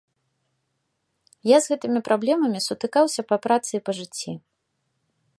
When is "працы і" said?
3.45-3.81